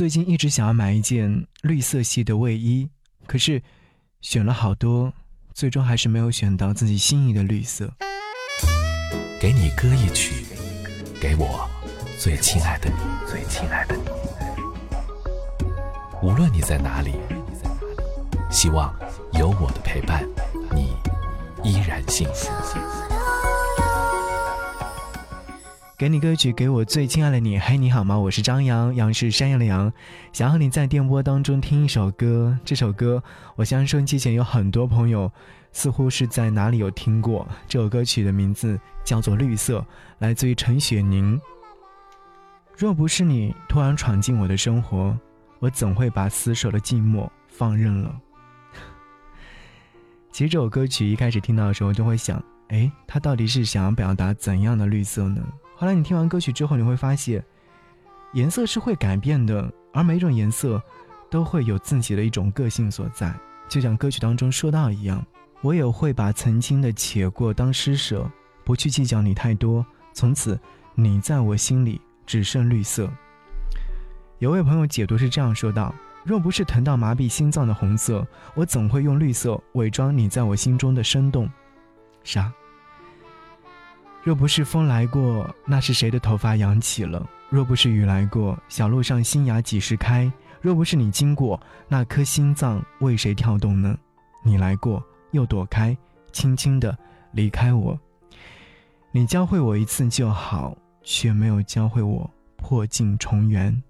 [0.00, 2.88] 最近一直想要买一件绿色系的卫衣，
[3.26, 3.62] 可是
[4.22, 5.12] 选了好多，
[5.52, 7.92] 最终还是没有选到自己心仪的绿色。
[9.38, 10.46] 给你歌一曲，
[11.20, 11.68] 给我
[12.18, 12.96] 最亲爱的你，
[13.30, 14.04] 最亲爱的你。
[16.22, 17.12] 无论你在哪里，
[18.50, 18.98] 希望
[19.34, 20.26] 有我的陪伴，
[20.74, 20.94] 你
[21.62, 22.48] 依然幸福。
[26.00, 27.58] 给你歌曲，给我最亲爱的你。
[27.58, 28.18] 嘿，你好吗？
[28.18, 29.92] 我是张扬，杨是山羊的羊。
[30.32, 33.22] 想和你在电波当中听一首歌，这首歌，
[33.54, 35.30] 我相信收音机前有很多朋友
[35.72, 37.46] 似乎是在哪里有听过。
[37.68, 39.80] 这首歌曲的名字叫做《绿色》，
[40.20, 41.38] 来自于陈雪凝。
[42.78, 45.14] 若不是你突然闯进我的生活，
[45.58, 48.18] 我怎会把死守的寂寞放任了？
[50.32, 55.46] 其实这首歌曲一开始听到的时候，就会想，哎，它到底是想要表达怎样的绿色呢？
[55.80, 57.42] 后来你听完歌曲之后，你会发现，
[58.34, 60.78] 颜色是会改变的，而每种颜色
[61.30, 63.34] 都会有自己的一种个性所在。
[63.66, 65.24] 就像歌曲当中说到一样，
[65.62, 68.30] 我也会把曾经的且过当施舍，
[68.62, 69.82] 不去计较你太多。
[70.12, 70.60] 从此，
[70.94, 73.10] 你在我心里只剩绿色。
[74.38, 81.48] 有位朋友解读是这样说道：“若不是疼到麻痹心脏的红色，我怎会用绿色伪装你在我心中的生动？”
[82.22, 82.52] 啥？
[84.22, 87.26] 若不是风来过，那是谁的头发扬起了？
[87.48, 90.30] 若不是雨来过，小路上新芽几时开？
[90.60, 93.96] 若不是你经过，那颗心脏为谁跳动呢？
[94.44, 95.96] 你来过，又躲开，
[96.32, 96.96] 轻轻的
[97.32, 97.98] 离开我。
[99.10, 103.82] 你教会我一次就好，却没有教会我破镜重圆。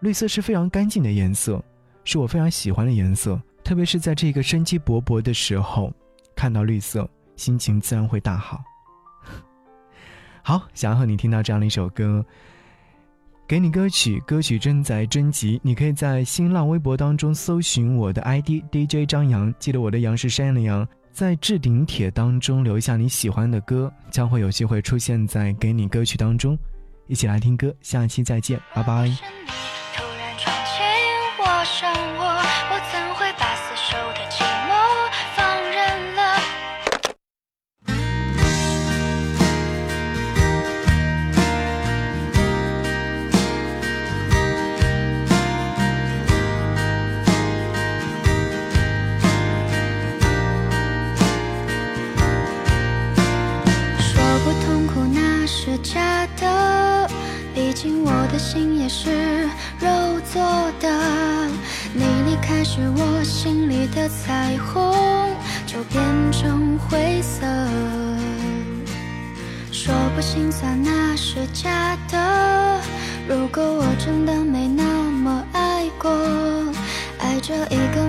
[0.00, 1.62] 绿色是非常干净的颜色，
[2.04, 5.92] 是我非常喜欢的颜色，特别是在这个生机勃勃的时候，
[6.34, 8.64] 看到绿色，心情自然会大好。
[10.46, 12.22] 好，想要和你听到这样的一首歌，
[13.48, 26.58] 给你歌曲，歌曲正在征集，你可以在新浪微博当中搜寻我的 ID DJ 张扬，记得我的杨是山羊的羊，在置顶帖当中留下你喜欢的歌，将会有机会出现在给你歌曲当中，
[27.06, 29.10] 一起来听歌，下期再见，拜拜。
[29.96, 30.36] 突然
[58.54, 59.10] 心也是
[59.80, 59.88] 肉
[60.32, 60.40] 做
[60.78, 61.48] 的，
[61.92, 64.94] 你离开时，我心里的彩虹
[65.66, 66.00] 就变
[66.30, 67.44] 成灰色。
[69.72, 72.80] 说不心酸那是假的，
[73.28, 76.08] 如果我真的没那么爱过，
[77.18, 78.06] 爱着一个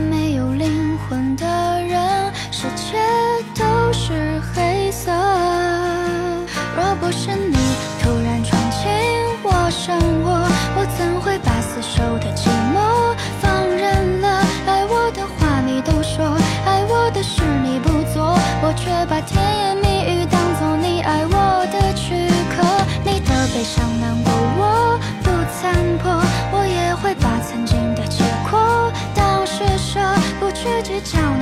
[19.08, 22.64] 把甜言蜜语当做你爱我的躯壳，
[23.04, 26.12] 你的悲伤难过我不参破，
[26.52, 30.00] 我也会把曾经的结果当施舍，
[30.40, 31.35] 不去计较。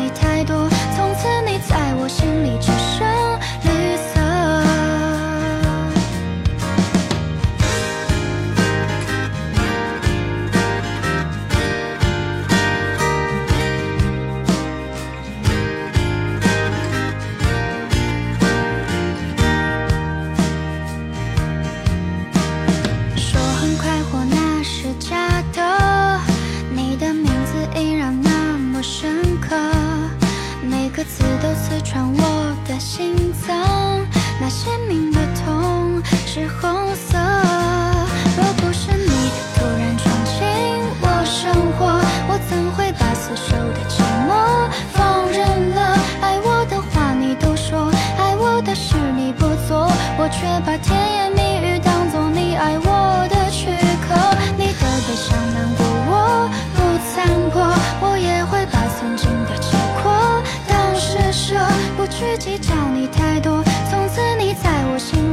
[50.24, 53.68] 我却把甜言蜜语当做你爱我的躯
[54.08, 54.16] 壳
[54.56, 56.80] 你的悲伤难过我不
[57.12, 57.60] 参破
[58.00, 61.60] 我也会把曾经的且过当施舍
[61.98, 63.62] 不去计较你太多
[63.92, 65.33] 从此你在我心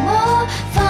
[0.00, 0.89] 么放